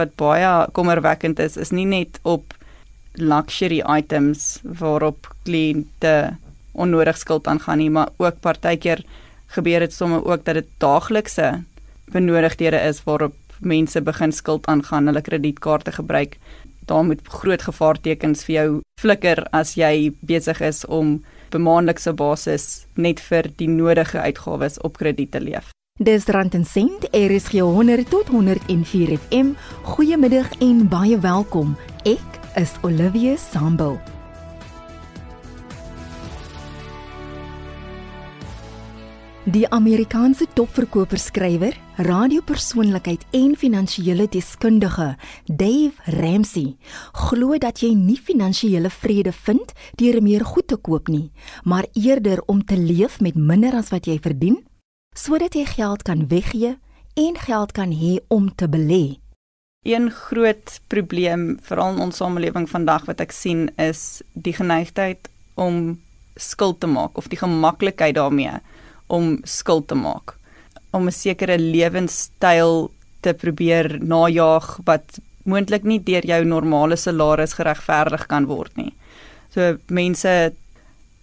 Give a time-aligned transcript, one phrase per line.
[0.00, 2.54] wat baie kommerwekkend is, is nie net op
[3.20, 6.38] luxury items waarop kliënte
[6.72, 9.02] onnodig skuld aangaan nie, maar ook partykeer
[9.52, 11.50] gebeur dit sommer ook dat dit daaglikse
[12.14, 16.38] benodigdhede is waarop mense begin skuld aangaan, hulle kredietkaarte gebruik.
[16.88, 21.18] Daar moet groot gevaartekens vir jou flikker as jy besig is om
[21.52, 25.68] bemaandelikse basis net vir die nodige uitgawes op krediet te leef.
[26.00, 29.52] Dis rand en sent, gee 100 tot 104 FM.
[29.82, 31.76] Goeiemiddag en baie welkom.
[32.02, 34.00] Ek is Olivia Sambo.
[39.44, 46.76] Die Amerikaanse topverkoper-skrywer, radiopersoonlikheid en finansiële deskundige Dave Ramsey
[47.12, 51.30] glo dat jy nie finansiële vrede vind deur meer goed te koop nie,
[51.64, 54.62] maar eerder om te leef met minder as wat jy verdien,
[55.14, 56.76] sodat jy geld kan weggee
[57.14, 59.18] en geld kan hê om te belê.
[59.84, 65.98] Een groot probleem veral in ons samelewing vandag wat ek sien is die geneigtheid om
[66.36, 68.60] skuld te maak of die gemaklikheid daarmee
[69.12, 70.38] om skuld te maak
[70.92, 78.26] om 'n sekere lewenstyl te probeer najag wat moontlik nie deur jou normale salaris geregverdig
[78.26, 78.92] kan word nie.
[79.50, 80.54] So mense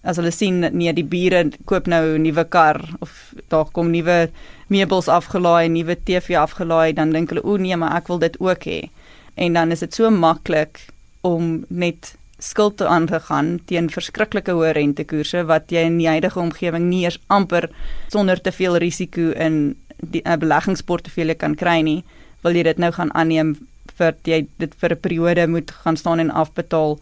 [0.03, 4.29] as hulle sien nee die bure koop nou 'n nuwe kar of daar kom nuwe
[4.67, 8.63] meubels afgelaai, nuwe TV afgelaai, dan dink hulle o nee, maar ek wil dit ook
[8.65, 8.89] hê.
[9.35, 10.87] En dan is dit so maklik
[11.21, 16.87] om net skuld te aangegaan teen verskriklike hoë rentekoerse wat jy in die huidige omgewing
[16.89, 17.69] nie eens amper
[18.07, 22.03] sonder te veel risiko in die uh, beleggingsportefeulje kan kry nie,
[22.43, 23.57] wil jy dit nou gaan aanneem
[23.99, 26.99] vir jy dit vir 'n periode moet gaan staan en afbetaal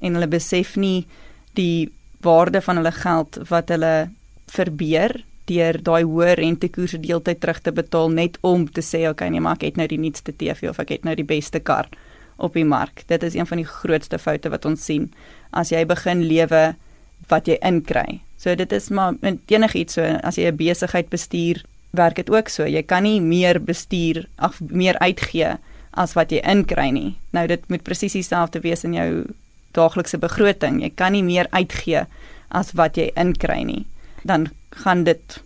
[0.00, 1.06] en hulle besef nie
[1.54, 4.10] die waarde van hulle geld wat hulle
[4.46, 9.40] verbeur deur daai hoë rentekoerse deeltyd terug te betaal net om te sê okay nee
[9.40, 11.88] maar ek het nou die nuutste TV of ek het nou die beste kar
[12.36, 13.02] op die mark.
[13.08, 15.08] Dit is een van die grootste foute wat ons sien
[15.56, 16.74] as jy begin lewe
[17.30, 18.20] wat jy inkry.
[18.36, 22.66] So dit is maar enigiets so as jy 'n besigheid bestuur, werk dit ook so.
[22.66, 25.56] Jy kan nie meer bestuur ag meer uitgee
[25.92, 27.16] as wat jy inkry nie.
[27.32, 29.24] Nou dit moet presies dieselfde wees in jou
[29.76, 30.80] daaglikse begroting.
[30.82, 32.06] Jy kan nie meer uitgee
[32.48, 33.84] as wat jy inkry nie.
[34.24, 34.48] Dan
[34.84, 35.40] gaan dit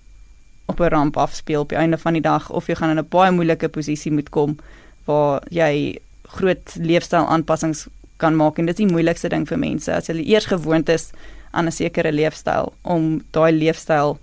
[0.71, 3.09] op 'n ramp afspeel op die einde van die dag of jy gaan in 'n
[3.09, 4.59] baie moeilike posisie moet kom
[5.05, 7.87] waar jy groot leefstyl aanpassings
[8.17, 11.11] kan maak en dit is die moeilikste ding vir mense as hulle eers gewoond is
[11.51, 14.19] aan 'n sekere leefstyl om daai leefstyl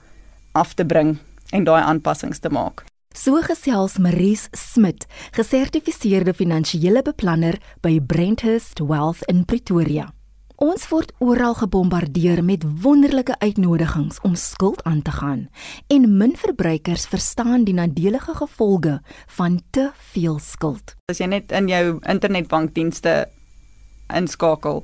[0.51, 1.17] af te bring
[1.51, 2.83] en daai aanpassings te maak.
[3.17, 10.03] So gesels Maries Smit, gesertifiseerde finansiële beplanner by Brenthurst Wealth in Pretoria.
[10.61, 15.47] Ons word oral gebombardeer met wonderlike uitnodigings om skuld aan te gaan
[15.89, 18.99] en min verbruikers verstaan die nadelige gevolge
[19.39, 20.93] van te veel skuld.
[21.09, 23.23] As jy net in jou internetbankdienste
[24.13, 24.83] inskakel,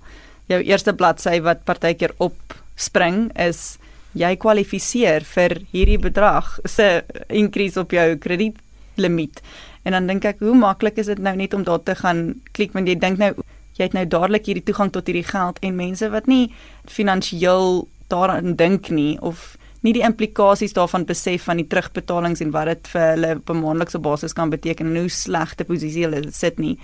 [0.50, 3.76] jou eerste bladsy wat partykeer opspring is
[4.14, 9.42] jy kwalifiseer vir hierdie bedrag se increase op jou kredietlimiet.
[9.84, 12.74] En dan dink ek, hoe maklik is dit nou net om daar te gaan klik
[12.74, 13.34] want jy dink nou
[13.78, 16.46] jy het nou dadelik hierdie toegang tot hierdie geld en mense wat nie
[16.92, 22.70] finansiëel daaraan dink nie of nie die implikasies daarvan besef van die terugbetalings en wat
[22.70, 26.60] dit vir hulle op 'n maandelikse basis kan beteken en hoe slegte posisie hulle sit
[26.60, 26.78] nie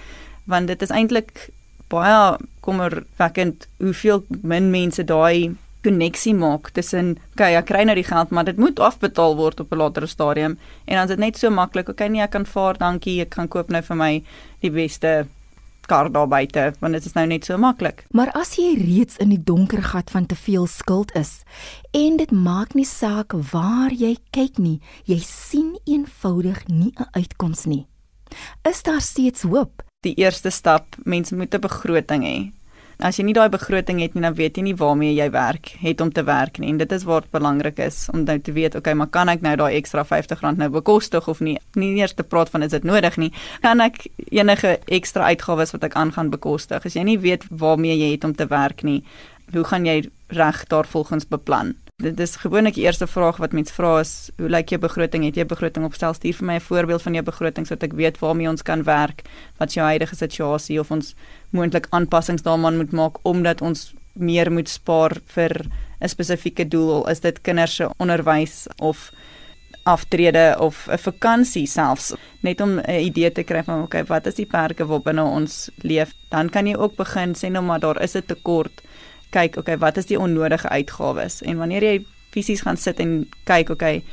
[0.46, 1.50] want dit is eintlik
[1.90, 8.32] baie kommerwekkend hoeveel min mense daai koneksie maak tussen okay ek kry nou die geld
[8.32, 11.50] maar dit moet afbetaal word op 'n later stadium en dan is dit net so
[11.50, 14.24] maklik okay nee ek kan vaar dankie ek gaan koop nou vir my
[14.62, 15.28] die beste
[15.90, 18.06] kar daar buite want dit is nou net so maklik.
[18.14, 21.42] Maar as jy reeds in die donker gat van te veel skuld is
[21.98, 24.78] en dit maak nie saak waar jy kyk nie,
[25.10, 27.86] jy sien eenvoudig nie 'n uitkoms nie.
[28.64, 29.82] Is daar steeds hoop?
[30.06, 32.52] Die eerste stap, mense moet 'n begroting hê.
[33.00, 36.02] As jy nie daai begroting het nie, dan weet jy nie waarmee jy werk het
[36.04, 36.74] om te werk nie.
[36.74, 39.40] En dit is waar dit belangrik is om nou te weet, okay, maar kan ek
[39.46, 41.56] nou daai ekstra R50 nou bekostig of nie?
[41.80, 43.32] Nie eers te praat van is dit nodig nie.
[43.64, 44.04] Kan ek
[44.36, 46.84] enige ekstra uitgawes wat ek aan gaan bekostig?
[46.84, 49.00] As jy nie weet waarmee jy het om te werk nie,
[49.56, 50.02] hoe gaan jy
[50.36, 51.78] reg daarvolgens beplan?
[52.00, 55.26] Dit is gewoonlik die eerste vraag wat mense vra is, hoe lyk jou begroting?
[55.28, 56.14] Het jy 'n begroting opstel?
[56.14, 59.24] Stuur vir my 'n voorbeeld van jou begroting sodat ek weet waarmee ons kan werk,
[59.58, 61.16] wat jou huidige situasie of ons
[61.52, 65.66] moontlik aanpassings daaraan moet maak omdat ons meer moet spaar vir
[66.02, 69.12] 'n spesifieke doel, is dit kinders se onderwys of
[69.84, 74.36] aftrede of 'n vakansie selfs net om 'n idee te kry van okay, wat is
[74.36, 76.14] die perke waarbinne ons leef?
[76.30, 78.82] Dan kan jy ook begin sê nou maar daar is 'n tekort
[79.30, 81.42] kyk, okay, wat is die onnodige uitgawes?
[81.42, 84.04] En wanneer jy fisies gaan sit en kyk, okay,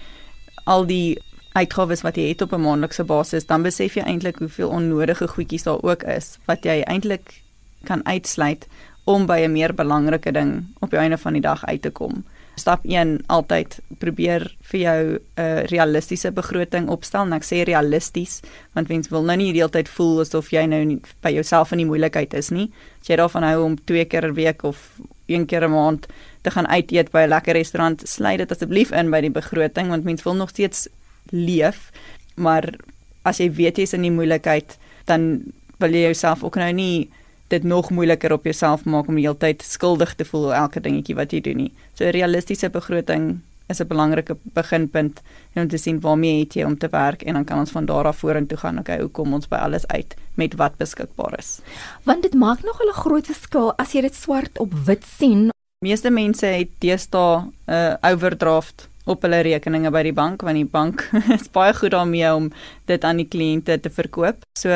[0.65, 1.19] al die
[1.57, 5.63] uitgawes wat jy het op 'n maandelikse basis, dan besef jy eintlik hoeveel onnodige goedjies
[5.63, 7.43] daar ook is wat jy eintlik
[7.85, 8.67] kan uitsluit
[9.05, 12.25] om by 'n meer belangrike ding op die einde van die dag uit te kom.
[12.57, 17.27] Stap 1 altyd probeer vir jou 'n uh, realistiese begroting opstel.
[17.27, 18.41] En ek sê realisties
[18.73, 21.73] want mens wil nou nie die hele tyd voel asof jy nou nie, by jouself
[21.73, 22.71] in die moeilikheid is nie.
[23.01, 26.07] As jy daarvan hou om 2 keer 'n week of een keer 'n maand
[26.43, 29.89] te gaan uit eet by 'n lekker restaurant, sluit dit asseblief in by die begroting
[29.89, 30.89] want mens wil nog steeds
[31.31, 31.91] leef.
[32.37, 32.75] Maar
[33.23, 35.43] as jy weet jy's in die moeilikheid, dan
[35.79, 37.11] wil jy jouself ook nou nie
[37.49, 40.81] dit nog moeiliker op jouself maak om die hele tyd skuldig te voel oor elke
[40.81, 41.73] dingetjie wat jy doen nie.
[41.95, 45.21] So 'n realistiese begroting is 'n belangrike beginpunt
[45.55, 48.05] om te sien waarmee het jy om te werk en dan kan ons van daar
[48.05, 48.79] af vorentoe gaan.
[48.79, 51.61] Okay, hoe kom ons by alles uit met wat beskikbaar is?
[52.03, 55.51] Want dit maak nog 'n groot verskil as jy dit swart op wit sien.
[55.85, 60.65] Meeste mense het deesdae 'n uh, overdraft op hulle rekeninge by die bank want die
[60.65, 62.53] bank is baie goed daarmee om
[62.85, 64.37] dit aan die kliënte te verkoop.
[64.59, 64.69] So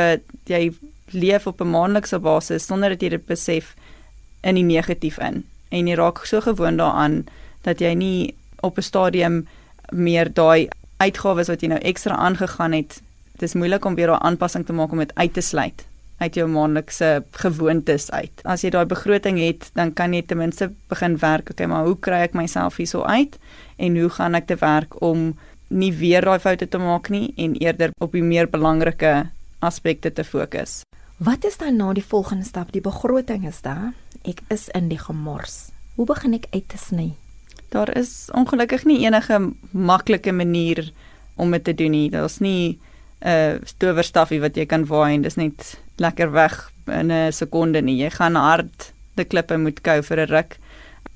[0.44, 0.72] jy
[1.12, 3.74] leef op 'n maandelikse basis sonder dat jy dit besef
[4.40, 5.44] in die negatief in.
[5.68, 7.26] En jy raak so gewoond daaraan
[7.62, 9.46] dat jy nie op 'n stadium
[9.90, 13.02] meer daai uitgawes wat jy nou ekstra aangegaan het,
[13.38, 15.84] dis moeilik om weer daai aanpassing te maak om dit uit te sluit
[16.20, 18.42] uit jou maandelikse gewoontes uit.
[18.44, 21.96] As jy daai begroting het, dan kan jy ten minste begin werk, okay, maar hoe
[21.96, 23.38] kry ek myself hierso uit
[23.80, 25.30] en hoe gaan ek te werk om
[25.68, 29.30] nie weer daai foute te maak nie en eerder op die meer belangrike
[29.64, 30.82] aspekte te fokus.
[31.20, 32.70] Wat is dan nou die volgende stap?
[32.72, 33.90] Die begroting is daar.
[34.24, 35.68] Ek is in die gemors.
[35.98, 37.10] Hoe begin ek uit te sny?
[37.68, 39.36] Daar is ongelukkig nie enige
[39.76, 40.80] maklike manier
[41.36, 42.08] om dit te doen nie.
[42.08, 42.78] Daar's nie
[43.20, 47.82] 'n uh, towerstafie wat jy kan waai en dis net lekker weg in 'n sekonde
[47.82, 48.00] nie.
[48.00, 50.56] Jy gaan hard die klippe moet kou vir 'n ruk.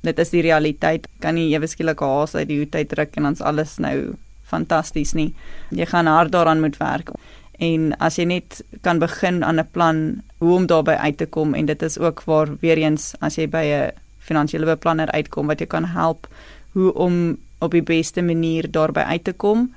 [0.03, 1.09] Dit is die realiteit.
[1.21, 5.15] Kan nie ewe skielik haas uit die hoed uit druk en dan's alles nou fantasties
[5.15, 5.35] nie.
[5.71, 7.11] Jy gaan hard daaraan moet werk
[7.59, 11.55] en as jy net kan begin aan 'n plan hoe om daarby uit te kom
[11.55, 15.61] en dit is ook waar weer eens as jy by 'n finansiële beplanner uitkom wat
[15.61, 16.29] jy kan help
[16.73, 19.75] hoe om op die beste manier daarby uit te kom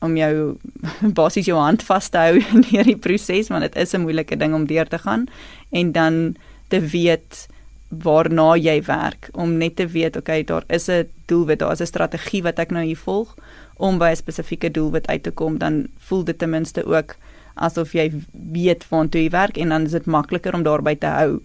[0.00, 0.56] om jou
[1.20, 4.54] basies jou hand vas te hou in hierdie proses want dit is 'n moeilike ding
[4.54, 5.26] om deur te gaan.
[5.70, 6.36] En dan
[6.68, 7.48] te weet
[7.90, 11.86] waarna jy werk om net te weet okay daar is 'n doelwit daar is 'n
[11.86, 13.34] strategie wat ek nou hier volg
[13.76, 17.16] om by 'n spesifieke doelwit uit te kom, dan voel dit ten minste ook
[17.54, 21.40] asof jy weet waartoe jy werk en dan is dit makliker om daarby te hou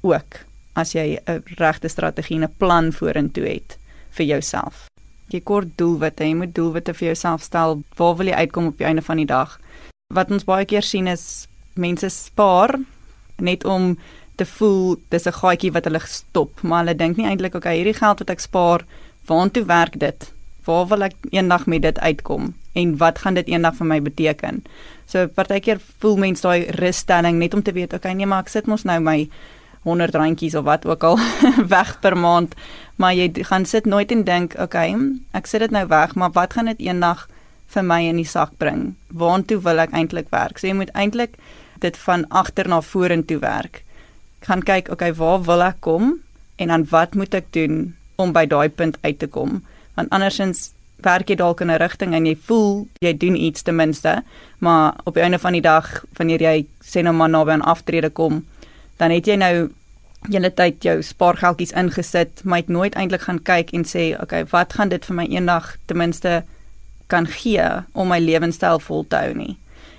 [0.00, 3.78] ook as jy 'n regte strategie en 'n plan vorentoe het
[4.10, 4.86] vir jouself.
[5.28, 7.82] Jy kort doelwitte, jy moet doelwitte vir jouself stel.
[7.96, 9.60] Waar wil jy uitkom op die einde van die dag?
[10.14, 12.78] Wat ons baie keer sien is mense spaar
[13.36, 13.98] net om
[14.38, 17.98] te voel dis 'n gaatjie wat hulle stop, maar hulle dink nie eintlik okay, hierdie
[17.98, 18.84] geld wat ek spaar,
[19.26, 20.32] waartoe werk dit?
[20.68, 24.60] waar wil ek eendag met dit uitkom en wat gaan dit eendag vir my beteken?
[25.08, 28.68] So partykeer voel mense daai russtelling net om te weet, okay, nee, maar ek sit
[28.70, 29.22] mos nou my
[29.86, 31.16] 100 randjies of wat ook al
[31.74, 32.54] weg per maand,
[33.00, 34.92] maar jy gaan sit nooit en dink, okay,
[35.32, 37.26] ek sit dit nou weg, maar wat gaan dit eendag
[37.72, 38.92] vir my in die sak bring?
[39.08, 40.60] Waartoe wil ek eintlik werk?
[40.60, 41.40] So jy moet eintlik
[41.80, 43.82] dit van agter na vorentoe werk.
[44.40, 46.20] Gaan kyk, okay, waar wil ek kom
[46.56, 49.62] en dan wat moet ek doen om by daai punt uit te kom?
[49.98, 50.70] want andersins
[51.02, 54.22] werk jy dalk in 'n rigting en jy voel jy doen iets ten minste,
[54.58, 58.10] maar op die einde van die dag wanneer jy sê nou maar naby aan aftrede
[58.10, 58.44] kom,
[58.98, 59.70] dan het jy nou
[60.28, 64.72] julle tyd jou spaargeldjies ingesit, maar het nooit eintlik gaan kyk en sê, okay, wat
[64.72, 66.42] gaan dit vir my eendag ten minste
[67.06, 69.56] kan gee om my lewenstyl vol te hou nie.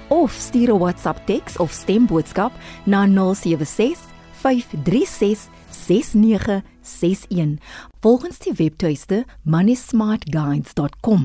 [0.07, 2.51] of stuur 'n WhatsApp teks of stemboodskap
[2.85, 4.13] na 076
[4.45, 5.49] 0891104536
[8.05, 11.23] volgens die webtuiste moneysmartguides.com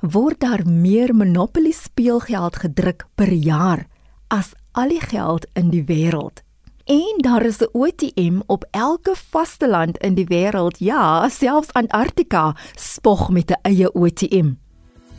[0.00, 3.86] word daar meer monopoly speelgeld gedruk per jaar
[4.28, 6.42] as al die geld in die wêreld
[6.84, 13.30] en daar is 'n ATM op elke vasteland in die wêreld ja selfs Antarktika spog
[13.30, 14.52] met 'n eie ATM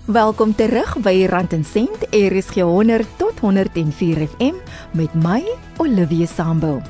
[0.06, 4.54] Welkom terug by Rand en Sent RSG 100 tot 104 FM
[4.92, 5.44] met my
[5.78, 6.82] Olivia Sambul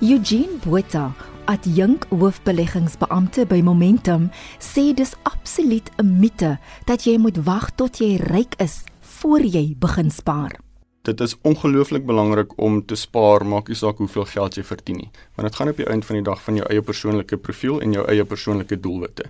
[0.00, 4.28] Eugene Botha adjunk hoofbeleggingsbeampte by Momentum,
[4.62, 9.74] sê dis absoluut 'n mite dat jy moet wag tot jy ryk is voor jy
[9.78, 10.60] begin spaar.
[11.02, 15.10] Dit is ongelooflik belangrik om te spaar, maak nie saak hoeveel geld jy verdien nie,
[15.34, 17.92] want dit gaan op die einde van die dag van jou eie persoonlike profiel en
[17.92, 19.24] jou eie persoonlike doelwitte.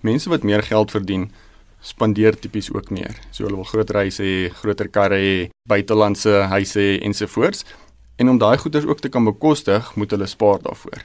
[0.00, 1.30] Mense wat meer geld verdien,
[1.80, 3.16] spandeer tipies ook meer.
[3.30, 7.64] So hulle wil groot reise hê, groter karre hê, buitelandse huise hê ensovoorts.
[8.16, 11.02] En om daai goederes ook te kan bekostig, moet hulle spaar daarvoor.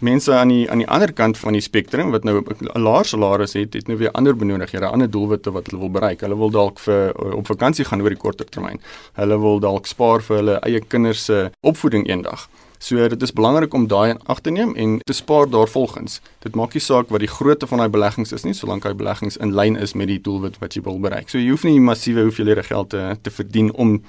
[0.00, 3.52] Mense aan die aan die ander kant van die spektrum wat nou 'n laer salaris
[3.52, 6.20] het, het nou weer ander benodigdhede, ander doelwitte wat hulle wil bereik.
[6.20, 8.80] Hulle wil dalk vir op vakansie gaan oor die korter termyn.
[9.12, 12.48] Hulle wil dalk spaar vir hulle eie kinders se opvoeding eendag.
[12.78, 16.20] So dit is belangrik om daai in ag te neem en te spaar daarvolgens.
[16.38, 19.36] Dit maak nie saak wat die grootte van daai beleggings is nie, solank daai beleggings
[19.36, 21.28] in lyn is met die doelwit wat jy wil bereik.
[21.28, 24.02] So jy hoef nie massiewe hoeveelhede geld te te verdien om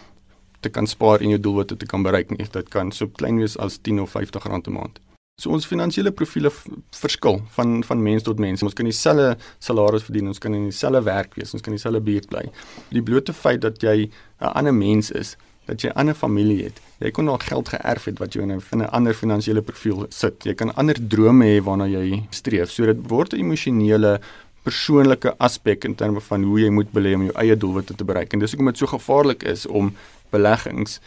[0.59, 2.47] te kan spaar en jou doelwitte te kan bereik nie.
[2.51, 4.99] Dit kan so klein wees as 10 of 50 rand 'n maand.
[5.37, 6.49] So ons finansiële profile
[6.97, 8.63] verskil van van mens tot mens.
[8.65, 12.25] Ons kan dieselfde salaris verdien, ons kan in dieselfde werk wees, ons kan dieselfde buurt
[12.31, 12.41] bly.
[12.89, 14.09] Die blote feit dat jy
[14.41, 15.35] 'n ander mens is,
[15.67, 16.81] dat jy 'n ander familie het.
[16.99, 20.07] Jy kon al geld geërf het wat jou in 'n in 'n ander finansiële profiel
[20.09, 20.43] sit.
[20.43, 22.71] Jy kan ander drome hê waarna jy streef.
[22.71, 24.19] So dit word 'n emosionele
[24.63, 28.33] persoonlike aspek in terme van hoe jy moet belê om jou eie doelwitte te bereik.
[28.33, 29.93] En dis hoekom dit so gevaarlik is om
[30.31, 30.99] beleggings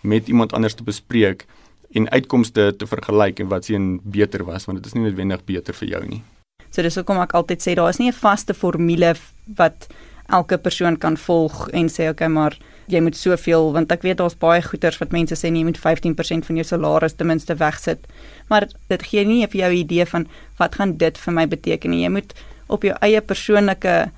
[0.00, 1.46] met iemand anders te bespreek
[1.94, 5.74] en uitkomste te vergelyk en wat sien beter was want dit is nie noodwendig beter
[5.74, 6.22] vir jou nie.
[6.70, 9.14] So dis hoekom ek altyd sê daar is nie 'n vaste formule
[9.56, 9.88] wat
[10.28, 12.56] elke persoon kan volg en sê okay maar
[12.86, 16.46] jy moet soveel want ek weet daar's baie goeders wat mense sê jy moet 15%
[16.46, 18.06] van jou salaris ten minste wegsit.
[18.48, 20.26] Maar dit gee nie vir jou 'n idee van
[20.58, 21.92] wat gaan dit vir my beteken.
[21.92, 22.34] Jy moet
[22.68, 24.10] op jou eie persoonlike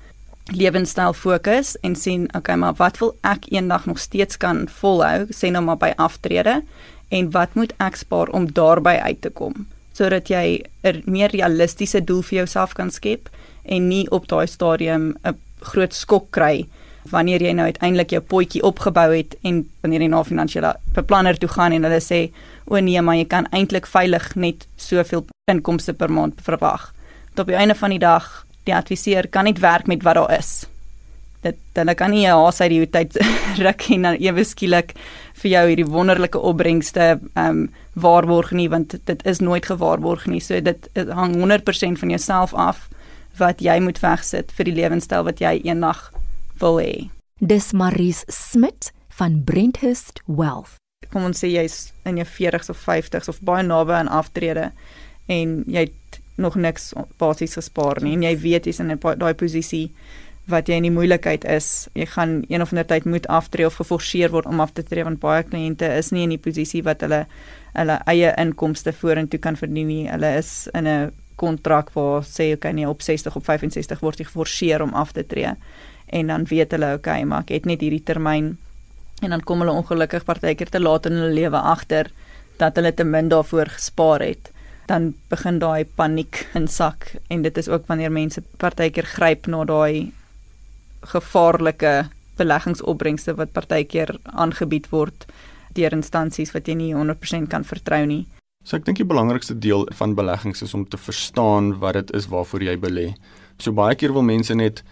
[0.51, 5.51] lewenstyl fokus en sien okay maar wat wil ek eendag nog steeds kan volhou sê
[5.51, 6.61] nou maar by aftrede
[7.17, 12.01] en wat moet ek spaar om daarby uit te kom sodat jy 'n meer realistiese
[12.03, 13.29] doel vir jouself kan skep
[13.63, 16.67] en nie op daai stadium 'n groot skok kry
[17.11, 21.49] wanneer jy nou uiteindelik jou potjie opgebou het en wanneer jy na finansiële beplanner toe
[21.49, 22.31] gaan en hulle sê
[22.65, 26.93] o nee maar jy kan eintlik veilig net soveel inkomste per maand verwag.
[27.33, 30.37] Tot op die einde van die dag die adviseur kan net werk met wat daar
[30.37, 30.65] is.
[31.43, 33.17] Dit hulle kan nie 'n haas uit die tyd
[33.65, 34.93] ruk en dan ewe skielik
[35.41, 40.41] vir jou hierdie wonderlike opbrengste ehm um, waarborg nie want dit is nooit gewaarborg nie.
[40.41, 42.89] So dit hang 100% van jouself af
[43.37, 46.11] wat jy moet wegsit vir die lewenstyl wat jy eendag
[46.61, 47.09] wil hê.
[47.39, 50.77] Dis Maries Smit van Brenthurst Wealth.
[51.11, 54.71] Kom ons sê jy's in jou 40s of 50s of baie naby aan aftrede
[55.31, 59.91] en jy het nog niks basies gespaar nie en jy weet jy's in daai posisie
[60.51, 61.87] wat jy in die moeilikheid is.
[61.95, 65.05] Jy gaan een of ander tyd moet aftree of geforseer word om af te tree
[65.07, 67.23] want baie kliënte is nie in die posisie wat hulle
[67.73, 70.09] hulle eie inkomste vorentoe kan verdien nie.
[70.11, 74.25] Hulle is in 'n kontrak waar sê okay nee op 60 of 65 word jy
[74.25, 75.55] geforseer om af te tree.
[76.07, 78.57] En dan weet hulle okay, maar ek het net hierdie termyn
[79.21, 82.11] en dan kom hulle ongelukkig partykeer te laat in hulle lewe agter
[82.57, 84.51] dat hulle te min daarvoor gespaar het
[84.85, 90.11] dan begin daai paniek insak en dit is ook wanneer mense partykeer gryp na daai
[91.11, 95.27] gevaarlike beleggingsopbrengste wat partykeer aangebied word
[95.77, 98.25] deur instansies wat jy nie 100% kan vertrou nie.
[98.63, 102.29] So ek dink die belangrikste deel van beleggings is om te verstaan wat dit is
[102.31, 103.07] waarvoor jy belê.
[103.59, 104.83] So baie keer wil mense net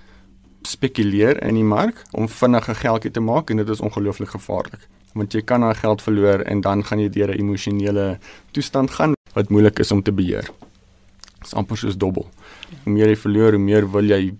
[0.67, 5.33] spekuleer in die mark om vinnige geldjie te maak en dit is ongelooflik gevaarlik want
[5.35, 8.19] jy kan daai geld verloor en dan gaan jy deur 'n emosionele
[8.51, 10.47] toestand gaan wat moeilik is om te beheer.
[11.39, 12.29] Dit is amper soos dobbel.
[12.83, 14.35] Hoe meer jy verloor, hoe meer wil jy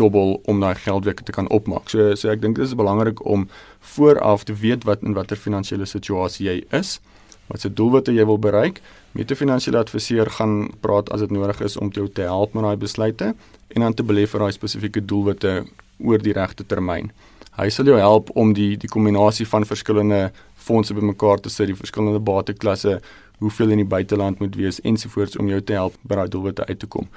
[0.00, 1.88] dobbel om daai geld weer te kan opmaak.
[1.88, 3.48] So so ek dink dit is belangrik om
[3.94, 6.98] vooraf te weet wat in watter finansiële situasie jy is,
[7.46, 8.80] wat se doelwitte jy wil bereik.
[9.12, 12.62] Met 'n finansiële adviseur gaan praat as dit nodig is om jou te help met
[12.64, 13.34] daai besluite
[13.68, 15.64] en dan te belê vir daai spesifieke doelwitte
[15.98, 17.10] oor die regte termyn.
[17.54, 21.76] Hy sal jou help om die die kombinasie van verskillende fondse bymekaar te sit, die
[21.76, 23.00] verskillende bateklasse,
[23.38, 26.78] hoeveel in die buiteland moet wees ensovoorts om jou te help by daai doelwitte uit
[26.78, 27.08] te kom.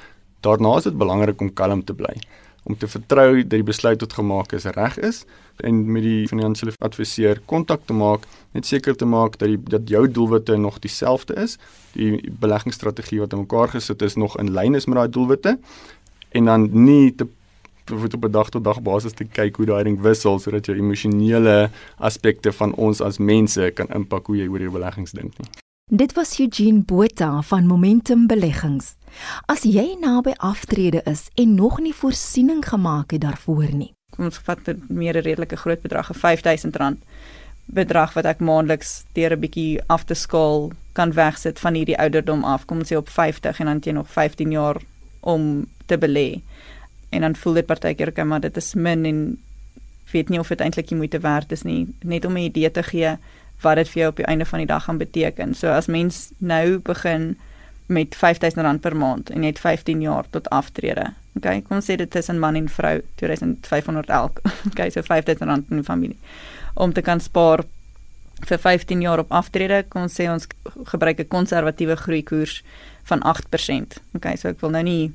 [0.46, 2.13] Daarna is dit belangrik om kalm te bly,
[2.67, 5.24] om te vertrou dat die besluit wat gemaak is reg is
[5.63, 9.89] en met die finansiële adviseur kontak te maak, net seker te maak dat die dat
[9.89, 11.55] jou doelwitte nog dieselfde is,
[11.95, 15.57] die beleggingsstrategie wat in mekaar gesit is nog in lyn is met daai doelwitte
[16.36, 17.27] en dan nie te
[17.95, 20.77] moet op 'n dag tot dag basis te kyk hoe daai ding wissel sodat jou
[20.77, 25.66] emosionele aspekte van ons as mense kan impak hoe jy oor jou beleggings dink nie.
[25.89, 28.98] Dit was Eugene Botha van Momentum Beleggings.
[29.46, 33.94] As jy naby aftrede is en nog nie voorsiening gemaak het daarvoor nie.
[34.12, 37.00] Kom ons vat 'n meer redelike groot bedrag, R5000
[37.65, 42.44] bedrag wat ek maandeliks deur 'n bietjie af te skaal kan wegsit van hierdie ouderdom
[42.44, 42.65] af.
[42.65, 44.75] Kom ons sê op 50 en dan jy nog 15 jaar
[45.22, 46.41] om te belê.
[47.12, 49.39] En dan voel dit partykeer okay, maar dit is min en
[50.12, 52.84] weet nie of dit eintlik die moeite werd is nie, net om 'n idee te
[52.84, 53.17] gee
[53.61, 55.55] wat dit vir jou op die einde van die dag gaan beteken.
[55.55, 57.37] So as mens nou begin
[57.87, 61.13] met R5000 per maand en het 15 jaar tot aftrede.
[61.37, 64.41] Okay, kom sê dit is 'n man en vrou, 2500 elk.
[64.71, 66.17] Okay, so R5000 in die familie.
[66.73, 67.63] Om te kan spaar
[68.45, 70.47] vir 15 jaar op aftrede, kom ons sê ons
[70.83, 72.63] gebruik 'n konservatiewe groeikoers
[73.03, 73.97] van 8%.
[74.13, 75.13] Okay, so ek wil nou nie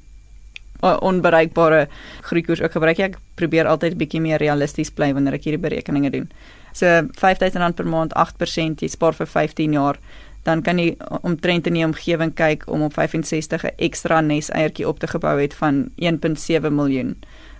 [0.83, 1.89] onbereikbare
[2.21, 3.07] groeikoers ook gebruik nie.
[3.07, 6.31] Ek probeer altyd 'n bietjie meer realisties bly wanneer ek hierdie berekeninge doen.
[6.73, 9.99] So R5000 per maand, 8%, jy spaar vir 15 jaar
[10.43, 14.89] dan kan jy omtrent in die omgewing kyk om op 65 'n ekstra nes eiertjie
[14.89, 17.17] op te gebou het van 1.7 miljoen.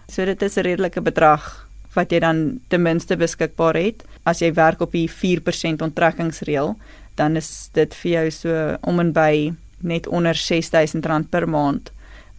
[0.09, 4.05] So dit is 'n redelike bedrag wat jy dan ten minste beskikbaar het.
[4.25, 6.77] As jy werk op die 4% onttrekkingsreël,
[7.15, 11.91] dan is dit vir jou so om en by net onder R6000 per maand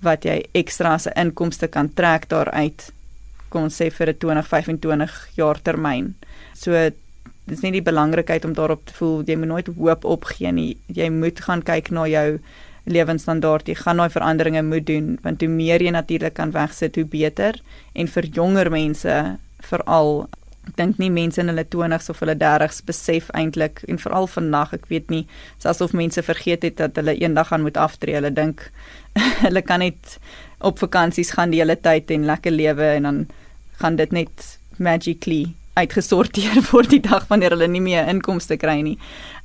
[0.02, 2.92] wat jy ekstra se inkomste kan trek daaruit
[3.54, 6.16] kom ons sê vir 'n 2025 jaar termyn.
[6.64, 6.90] So
[7.50, 10.74] dis nie die belangrikheid om daarop te voel jy moet nooit hoop opgee nie.
[10.88, 12.40] Jy moet gaan kyk na jou
[12.84, 13.68] lewensstandaard.
[13.68, 17.60] Jy gaan daai veranderinge moet doen want hoe meer jy natuurlik kan wegsit, hoe beter.
[17.94, 19.20] En vir jonger mense
[19.64, 20.26] veral
[20.64, 24.72] ek dink nie mense in hulle 20s of hulle 30s besef eintlik en veral vandag,
[24.78, 25.26] ek weet nie,
[25.68, 28.16] asof mense vergeet het dat hulle eendag gaan moet aftree.
[28.16, 28.70] Hulle dink
[29.46, 30.16] hulle kan net
[30.64, 33.20] op vakansies gaan die hele tyd en lekker lewe en dan
[33.82, 34.48] gaan dit net
[34.80, 38.98] magically uitgesorteer word die dag wanneer hulle nie meer inkomste kry nie.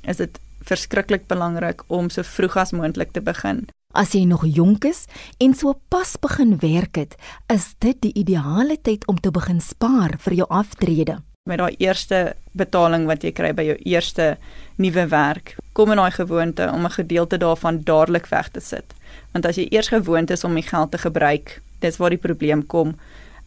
[0.02, 3.66] Is dit verskriklik belangrik om so vroeg as moontlik te begin.
[3.96, 5.06] As jy nog jonk is
[5.40, 7.16] en so pas begin werk het,
[7.48, 11.18] is dit die ideale tyd om te begin spaar vir jou aftrede.
[11.48, 14.34] Met daai eerste betaling wat jy kry by jou eerste
[14.76, 18.94] nuwe werk, kom in daai gewoonte om 'n gedeelte daarvan dadelik weg te sit.
[19.32, 22.66] Want as jy eers gewoond is om die geld te gebruik, dis waar die probleem
[22.66, 22.94] kom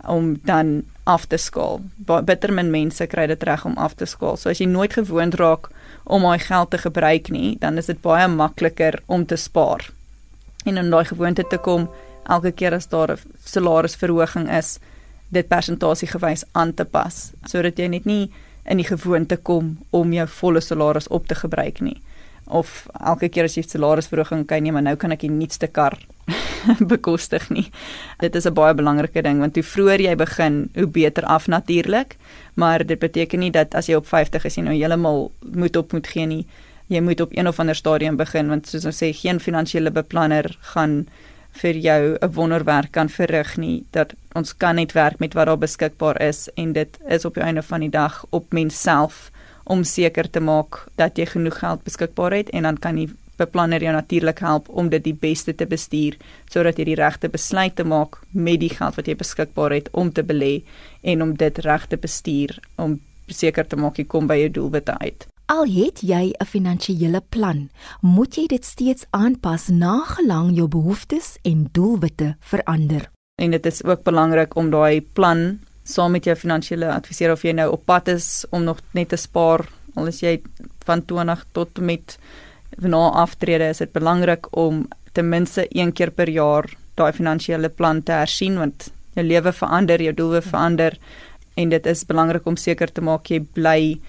[0.08, 1.82] om dan af te skaal.
[2.26, 4.38] Bitter min mense kry dit reg om af te skaal.
[4.38, 5.70] So as jy nooit gewoond raak
[6.04, 9.90] om daai geld te gebruik nie, dan is dit baie makliker om te spaar.
[10.66, 11.90] En om daai gewoonte te kom
[12.30, 14.80] elke keer as daar 'n salarisverhoging is,
[15.32, 18.26] dit persentasiegewys aan te pas sodat jy net nie
[18.70, 21.98] in die gewoonte kom om jou volle salaris op te gebruik nie
[22.52, 25.96] of elke keer as jy salarisverhoging kry nee maar nou kan ek die nuutste kar
[26.94, 27.70] bekostig nie.
[28.20, 32.18] Dit is 'n baie belangrike ding want hoe vroeër jy begin, hoe beter af natuurlik,
[32.54, 35.94] maar dit beteken nie dat as jy op 50 is jy nou heeltemal moet op
[35.94, 36.46] moet gee nie.
[36.88, 40.58] Jy moet op een of ander stadium begin want soos ons sê geen finansiële beplanner
[40.74, 41.08] gaan
[41.52, 45.58] vir jou 'n wonderwerk kan verrig nie dat ons kan net werk met wat daar
[45.58, 49.32] beskikbaar is en dit is op die einde van die dag op mens self
[49.64, 53.10] om seker te maak dat jy genoeg geld beskikbaar het en dan kan die
[53.42, 56.18] beplanner jou natuurlik help om dit die beste te bestuur
[56.52, 60.12] sodat jy die regte besluit te maak met die geld wat jy beskikbaar het om
[60.14, 60.62] te belê
[61.02, 63.00] en om dit reg te bestuur om
[63.32, 65.28] seker te maak jy kom by jou doelwitte uit.
[65.52, 67.70] Al het jy 'n finansiële plan,
[68.02, 73.10] moet jy dit steeds aanpas na gelang jou behoeftes en doelwitte verander.
[73.36, 77.52] En dit is ook belangrik om daai plan saam met jou finansiële adviseur of jy
[77.52, 80.38] nou op pad is om nog net te spaar al is jy
[80.88, 82.18] van 20 tot met
[82.78, 88.04] na aftrede is dit belangrik om ten minste een keer per jaar daai finansiële plan
[88.04, 90.98] te hersien want jou lewe verander, jou doele verander
[91.60, 94.00] en dit is belangrik om seker te maak jy bly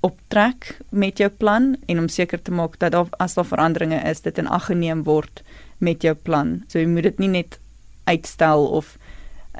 [0.00, 4.22] op trek met jou plan en om seker te maak dat as daar veranderinge is
[4.22, 5.42] dit in ag geneem word
[5.78, 6.62] met jou plan.
[6.68, 7.58] So jy moet dit nie net
[8.06, 8.96] uitstel of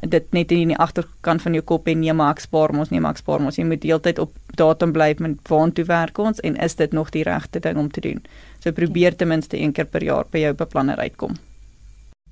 [0.06, 3.02] dit net in die agterkant van jou kop en nee maar ek spaar mos nee
[3.02, 6.58] maar ek spaar mos jy moet deeltyd op datum bly met waartoe werk ons en
[6.62, 8.22] is dit nog die regte ding om te doen
[8.68, 11.36] so probeer ten minste een keer per jaar by jou beplanner uitkom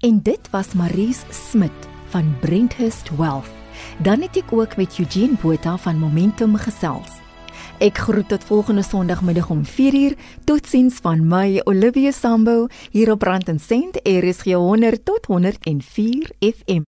[0.07, 3.53] en dit was Maries Smit van Brenthurst Wealth
[4.05, 7.23] dan het ek ook met Eugene Botha van Momentum gesels
[7.77, 10.17] Ek groet tot volgende Sondagmiddag om 4uur.
[10.49, 14.01] Totsiens van my Olivia Sambo hier op Rand en Sent.
[14.03, 16.87] Is 100 tot 104 FM.